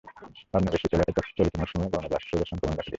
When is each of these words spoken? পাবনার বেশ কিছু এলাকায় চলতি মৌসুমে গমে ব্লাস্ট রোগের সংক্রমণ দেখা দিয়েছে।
পাবনার 0.51 0.71
বেশ 0.73 0.81
কিছু 0.83 0.95
এলাকায় 0.97 1.15
চলতি 1.37 1.55
মৌসুমে 1.59 1.85
গমে 1.85 2.07
ব্লাস্ট 2.07 2.27
রোগের 2.29 2.49
সংক্রমণ 2.51 2.71
দেখা 2.71 2.75
দিয়েছে। 2.75 2.89